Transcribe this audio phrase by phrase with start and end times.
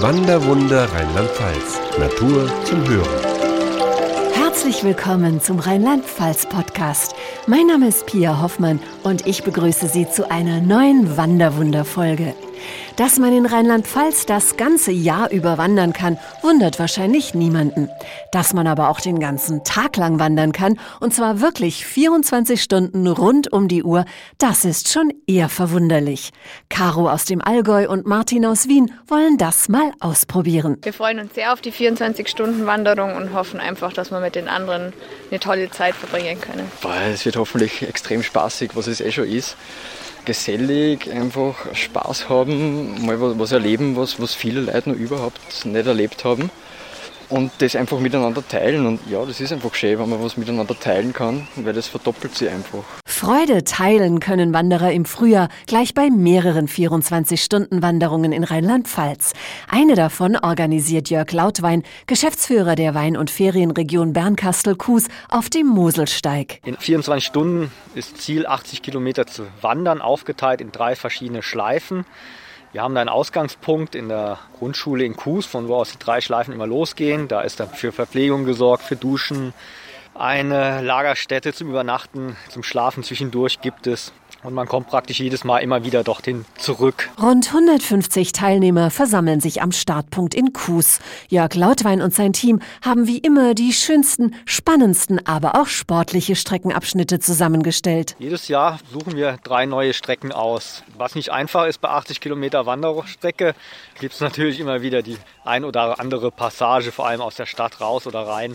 [0.00, 1.80] Wanderwunder Rheinland-Pfalz.
[1.98, 3.08] Natur zum Hören.
[4.32, 7.16] Herzlich willkommen zum Rheinland-Pfalz-Podcast.
[7.48, 12.34] Mein Name ist Pia Hoffmann und ich begrüße Sie zu einer neuen Wanderwunder-Folge.
[12.96, 17.88] Dass man in Rheinland-Pfalz das ganze Jahr über wandern kann, wundert wahrscheinlich niemanden.
[18.32, 23.06] Dass man aber auch den ganzen Tag lang wandern kann, und zwar wirklich 24 Stunden
[23.06, 24.04] rund um die Uhr,
[24.38, 26.30] das ist schon eher verwunderlich.
[26.68, 30.78] Caro aus dem Allgäu und Martin aus Wien wollen das mal ausprobieren.
[30.82, 34.92] Wir freuen uns sehr auf die 24-Stunden-Wanderung und hoffen einfach, dass wir mit den anderen
[35.30, 36.70] eine tolle Zeit verbringen können.
[37.12, 39.56] Es wird hoffentlich extrem spaßig, was es eh schon ist
[40.28, 46.24] gesellig, einfach Spaß haben, mal was erleben, was, was viele Leute noch überhaupt nicht erlebt
[46.24, 46.50] haben
[47.28, 48.86] und das einfach miteinander teilen.
[48.86, 52.34] Und ja, das ist einfach schön, wenn man was miteinander teilen kann, weil das verdoppelt
[52.34, 52.84] sie einfach.
[53.06, 59.32] Freude teilen können Wanderer im Frühjahr gleich bei mehreren 24-Stunden-Wanderungen in Rheinland-Pfalz.
[59.68, 66.60] Eine davon organisiert Jörg Lautwein, Geschäftsführer der Wein- und Ferienregion Bernkastel-Kues auf dem Moselsteig.
[66.64, 72.04] In 24 Stunden ist Ziel, 80 Kilometer zu wandern, aufgeteilt in drei verschiedene Schleifen.
[72.72, 76.20] Wir haben da einen Ausgangspunkt in der Grundschule in Kues, von wo aus die drei
[76.20, 77.26] Schleifen immer losgehen.
[77.26, 79.54] Da ist dann für Verpflegung gesorgt, für Duschen.
[80.14, 84.12] Eine Lagerstätte zum Übernachten, zum Schlafen zwischendurch gibt es.
[84.44, 87.10] Und man kommt praktisch jedes Mal immer wieder dorthin zurück.
[87.20, 91.00] Rund 150 Teilnehmer versammeln sich am Startpunkt in Kues.
[91.28, 97.18] Jörg Lautwein und sein Team haben wie immer die schönsten, spannendsten, aber auch sportliche Streckenabschnitte
[97.18, 98.14] zusammengestellt.
[98.20, 100.84] Jedes Jahr suchen wir drei neue Strecken aus.
[100.96, 103.54] Was nicht einfach ist bei 80 Kilometer Wanderstrecke,
[103.98, 107.80] gibt es natürlich immer wieder die ein oder andere Passage, vor allem aus der Stadt
[107.80, 108.54] raus oder rein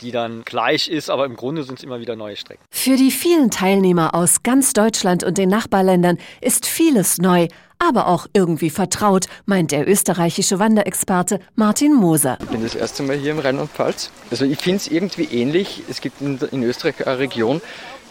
[0.00, 2.62] die dann gleich ist, aber im Grunde sind es immer wieder neue Strecken.
[2.70, 8.26] Für die vielen Teilnehmer aus ganz Deutschland und den Nachbarländern ist vieles neu, aber auch
[8.32, 12.38] irgendwie vertraut, meint der österreichische Wanderexperte Martin Moser.
[12.40, 14.10] Ich bin das erste Mal hier im Rheinland-Pfalz.
[14.30, 15.82] Also ich finde es irgendwie ähnlich.
[15.88, 17.60] Es gibt in, in Österreich eine Region,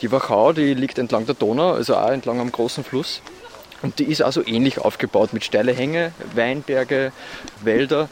[0.01, 3.21] die Wachau, die liegt entlang der Donau, also auch entlang am großen Fluss.
[3.81, 7.13] Und die ist also ähnlich aufgebaut mit steile Hänge, Weinberge,
[7.63, 8.09] Wälder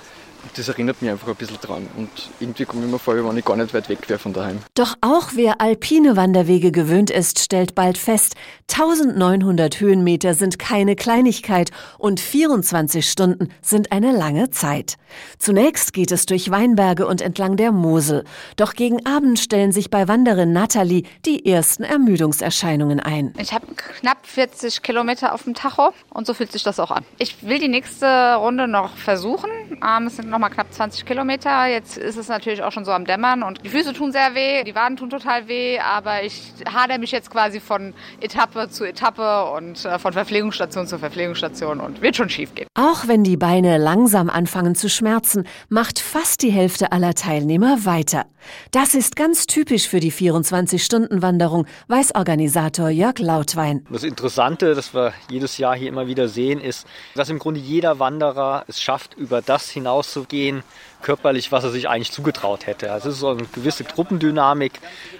[0.55, 1.87] das erinnert mich einfach ein bisschen dran.
[1.95, 2.09] Und
[2.39, 4.59] irgendwie komme ich mir vor, wenn ich gar nicht weit weg wäre von daheim.
[4.75, 8.35] Doch auch wer alpine Wanderwege gewöhnt ist, stellt bald fest,
[8.71, 14.97] 1900 Höhenmeter sind keine Kleinigkeit und 24 Stunden sind eine lange Zeit.
[15.39, 18.23] Zunächst geht es durch Weinberge und entlang der Mosel.
[18.55, 23.33] Doch gegen Abend stellen sich bei Wanderin Nathalie die ersten Ermüdungserscheinungen ein.
[23.39, 27.05] Ich habe knapp 40 Kilometer auf dem Tacho und so fühlt sich das auch an.
[27.17, 29.49] Ich will die nächste Runde noch versuchen.
[29.83, 31.67] Ähm, es sind noch mal knapp 20 Kilometer.
[31.67, 34.63] Jetzt ist es natürlich auch schon so am Dämmern und die Füße tun sehr weh,
[34.63, 39.51] die Waden tun total weh, aber ich hadere mich jetzt quasi von Etappe zu Etappe
[39.51, 42.67] und äh, von Verpflegungsstation zu Verpflegungsstation und wird schon schief gehen.
[42.75, 48.25] Auch wenn die Beine langsam anfangen zu schmerzen, macht fast die Hälfte aller Teilnehmer weiter.
[48.71, 53.85] Das ist ganz typisch für die 24-Stunden-Wanderung, weiß Organisator Jörg Lautwein.
[53.91, 57.99] Das Interessante, das wir jedes Jahr hier immer wieder sehen, ist, dass im Grunde jeder
[57.99, 59.69] Wanderer es schafft, über das
[60.17, 60.63] hinauszugehen,
[61.01, 62.91] körperlich, was er sich eigentlich zugetraut hätte.
[62.91, 64.73] Also es ist so eine gewisse Gruppendynamik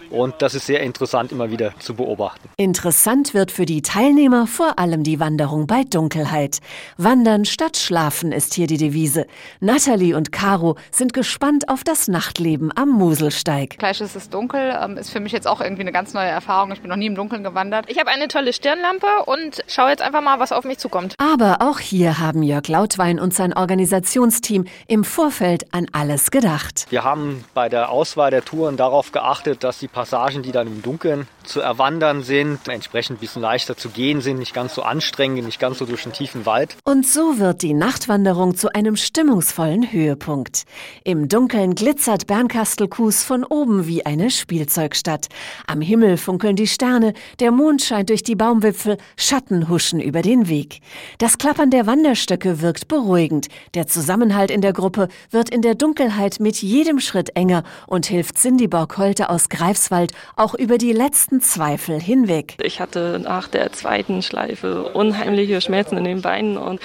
[0.09, 2.49] und das ist sehr interessant immer wieder zu beobachten.
[2.57, 6.59] Interessant wird für die Teilnehmer vor allem die Wanderung bei Dunkelheit.
[6.97, 9.27] Wandern statt Schlafen ist hier die Devise.
[9.59, 13.77] Natalie und Caro sind gespannt auf das Nachtleben am Moselsteig.
[13.77, 16.71] Gleich ist es dunkel, ähm, ist für mich jetzt auch irgendwie eine ganz neue Erfahrung.
[16.71, 17.85] Ich bin noch nie im Dunkeln gewandert.
[17.89, 21.15] Ich habe eine tolle Stirnlampe und schaue jetzt einfach mal, was auf mich zukommt.
[21.17, 26.85] Aber auch hier haben Jörg Lautwein und sein Organisationsteam im Vorfeld an alles gedacht.
[26.89, 30.81] Wir haben bei der Auswahl der Touren darauf geachtet, dass die Passagen, die dann im
[30.81, 35.45] Dunkeln zu erwandern sind, entsprechend ein bisschen leichter zu gehen sind, nicht ganz so anstrengend,
[35.45, 36.75] nicht ganz so durch den tiefen Wald.
[36.83, 40.63] Und so wird die Nachtwanderung zu einem stimmungsvollen Höhepunkt.
[41.03, 45.27] Im Dunkeln glitzert Bernkastel-Kues von oben wie eine Spielzeugstadt.
[45.67, 50.47] Am Himmel funkeln die Sterne, der Mond scheint durch die Baumwipfel, Schatten huschen über den
[50.49, 50.81] Weg.
[51.17, 53.47] Das Klappern der Wanderstöcke wirkt beruhigend.
[53.73, 58.37] Der Zusammenhalt in der Gruppe wird in der Dunkelheit mit jedem Schritt enger und hilft
[58.37, 62.57] Cindy Borg-Holte aus Greifswald auch über die letzten Zweifel hinweg.
[62.61, 66.79] Ich hatte nach der zweiten Schleife unheimliche Schmerzen in den Beinen und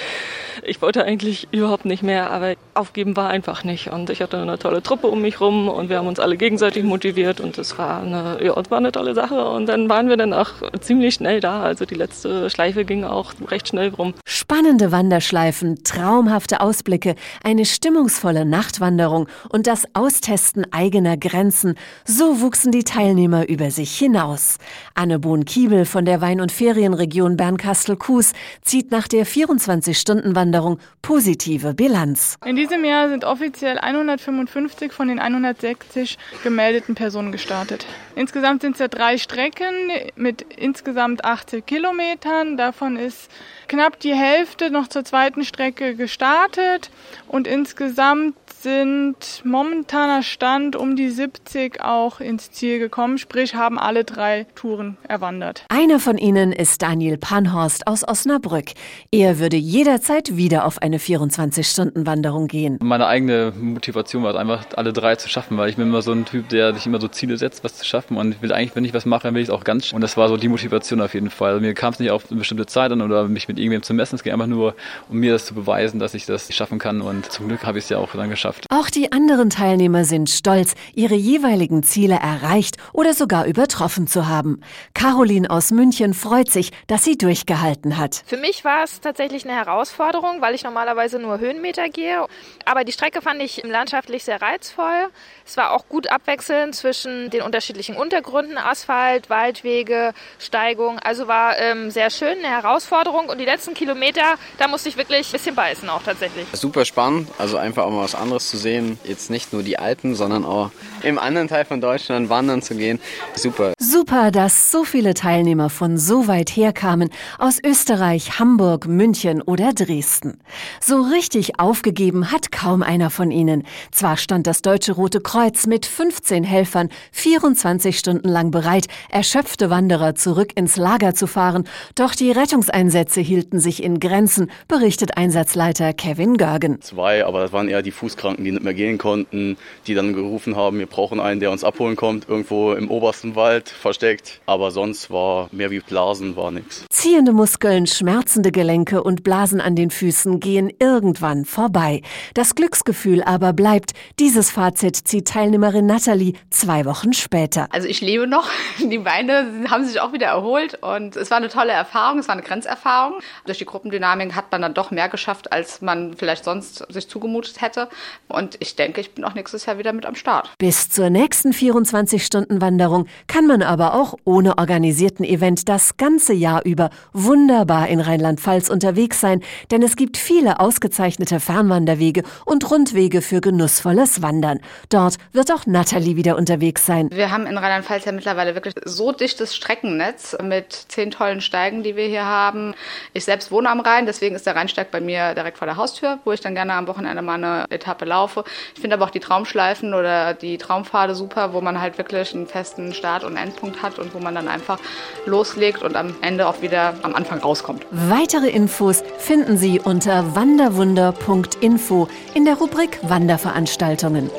[0.64, 3.88] ich wollte eigentlich überhaupt nicht mehr, aber aufgeben war einfach nicht.
[3.88, 6.84] Und ich hatte eine tolle Truppe um mich rum und wir haben uns alle gegenseitig
[6.84, 9.44] motiviert und es war eine, ja, war eine tolle Sache.
[9.48, 11.62] Und dann waren wir dann auch ziemlich schnell da.
[11.62, 14.14] Also die letzte Schleife ging auch recht schnell rum.
[14.24, 21.74] Spannende Wanderschleifen, traumhafte Ausblicke, eine stimmungsvolle Nachtwanderung und das Austesten eigener Grenzen.
[22.04, 24.58] So wuchsen die Teilnehmer über sich hinaus.
[24.94, 28.32] Anne Bohn-Kiebel von der Wein- und Ferienregion Bernkastel-Kues
[28.62, 32.36] zieht nach der 24-Stunden-Wanderung Wanderung positive Bilanz.
[32.44, 37.86] In diesem Jahr sind offiziell 155 von den 160 gemeldeten Personen gestartet.
[38.14, 42.56] Insgesamt sind es ja drei Strecken mit insgesamt 80 Kilometern.
[42.56, 43.30] Davon ist
[43.68, 46.90] knapp die Hälfte noch zur zweiten Strecke gestartet
[47.28, 54.04] und insgesamt sind momentaner Stand um die 70 auch ins Ziel gekommen, sprich haben alle
[54.04, 55.64] drei Touren erwandert.
[55.68, 58.66] Einer von ihnen ist Daniel Panhorst aus Osnabrück.
[59.10, 62.78] Er würde jederzeit wieder auf eine 24-Stunden-Wanderung gehen.
[62.80, 66.12] Meine eigene Motivation war es einfach, alle drei zu schaffen, weil ich bin immer so
[66.12, 68.76] ein Typ, der sich immer so Ziele setzt, was zu schaffen und ich will eigentlich,
[68.76, 69.92] wenn ich was mache, dann will ich es auch ganz.
[69.92, 71.60] Und das war so die Motivation auf jeden Fall.
[71.60, 74.16] Mir kam es nicht auf eine bestimmte Zeit an oder mich mit irgendwem zu messen.
[74.16, 74.74] Es ging einfach nur,
[75.08, 77.84] um mir das zu beweisen, dass ich das schaffen kann und zum Glück habe ich
[77.84, 78.66] es ja auch dann geschafft geschafft.
[78.70, 84.60] Auch die anderen Teilnehmer sind stolz, ihre jeweiligen Ziele erreicht oder sogar übertroffen zu haben.
[84.94, 88.22] Caroline aus München freut sich, dass sie durchgehalten hat.
[88.26, 92.26] Für mich war es tatsächlich eine Herausforderung, weil ich normalerweise nur Höhenmeter gehe.
[92.64, 95.08] Aber die Strecke fand ich landschaftlich sehr reizvoll.
[95.46, 100.98] Es war auch gut abwechselnd zwischen den unterschiedlichen Untergründen, Asphalt, Waldwege, Steigung.
[100.98, 103.28] Also war ähm, sehr schön, eine Herausforderung.
[103.28, 106.46] Und die letzten Kilometer, da musste ich wirklich ein bisschen beißen auch tatsächlich.
[106.52, 108.98] Super spannend, also einfach auch mal was anderes zu sehen.
[109.04, 110.70] Jetzt nicht nur die Alpen, sondern auch
[111.02, 113.00] im anderen Teil von Deutschland wandern zu gehen.
[113.34, 113.72] Super.
[113.78, 117.10] Super, dass so viele Teilnehmer von so weit herkamen.
[117.38, 120.40] Aus Österreich, Hamburg, München oder Dresden.
[120.80, 123.64] So richtig aufgegeben hat kaum einer von ihnen.
[123.90, 130.14] Zwar stand das Deutsche Rote Kreuz mit 15 Helfern 24 Stunden lang bereit, erschöpfte Wanderer
[130.14, 131.64] zurück ins Lager zu fahren,
[131.96, 136.80] doch die Rettungseinsätze hielten sich in Grenzen, berichtet Einsatzleiter Kevin Görgen.
[136.80, 139.56] Zwei, aber das waren eher die Fußkranken, die nicht mehr gehen konnten,
[139.88, 143.68] die dann gerufen haben, wir brauchen einen, der uns abholen kommt, irgendwo im obersten Wald
[143.68, 144.40] versteckt.
[144.46, 146.84] Aber sonst war mehr wie Blasen, war nichts.
[146.90, 152.02] Ziehende Muskeln, schmerzende Gelenke und Blasen an den Füßen gehen irgendwann vorbei.
[152.34, 153.92] Das Glücksgefühl aber bleibt.
[154.18, 157.71] Dieses Fazit zieht Teilnehmerin Nathalie zwei Wochen später.
[157.72, 158.48] Also ich lebe noch.
[158.78, 162.18] Die Beine haben sich auch wieder erholt und es war eine tolle Erfahrung.
[162.18, 163.20] Es war eine Grenzerfahrung.
[163.46, 167.62] Durch die Gruppendynamik hat man dann doch mehr geschafft, als man vielleicht sonst sich zugemutet
[167.62, 167.88] hätte.
[168.28, 170.50] Und ich denke, ich bin auch nächstes Jahr wieder mit am Start.
[170.58, 176.90] Bis zur nächsten 24-Stunden-Wanderung kann man aber auch ohne organisierten Event das ganze Jahr über
[177.14, 179.40] wunderbar in Rheinland-Pfalz unterwegs sein,
[179.70, 184.60] denn es gibt viele ausgezeichnete Fernwanderwege und Rundwege für genussvolles Wandern.
[184.90, 187.08] Dort wird auch Nathalie wieder unterwegs sein.
[187.10, 191.96] Wir haben in Rheinland-Pfalz ja mittlerweile wirklich so dichtes Streckennetz mit zehn tollen Steigen, die
[191.96, 192.74] wir hier haben.
[193.12, 196.18] Ich selbst wohne am Rhein, deswegen ist der Rheinsteig bei mir direkt vor der Haustür,
[196.24, 198.44] wo ich dann gerne am Wochenende mal eine Etappe laufe.
[198.74, 202.46] Ich finde aber auch die Traumschleifen oder die Traumpfade super, wo man halt wirklich einen
[202.46, 204.78] festen Start- und Endpunkt hat und wo man dann einfach
[205.26, 207.86] loslegt und am Ende auch wieder am Anfang rauskommt.
[207.90, 214.30] Weitere Infos finden Sie unter wanderwunder.info in der Rubrik Wanderveranstaltungen.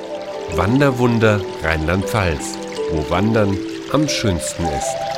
[0.55, 2.57] Wanderwunder Rheinland-Pfalz,
[2.93, 3.57] wo Wandern
[3.91, 5.12] am schönsten ist.